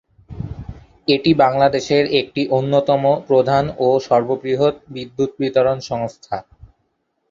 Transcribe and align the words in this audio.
এটি 1.07 1.31
বাংলাদেশের 1.43 2.03
একটি 2.21 2.41
অন্যতম 2.51 3.03
প্রধান 3.27 3.63
ও 3.79 3.97
সর্ববৃহৎ 4.07 4.75
বিদ্যুৎ 4.93 5.31
বিতরণ 5.39 5.77
সংস্থা। 5.89 6.37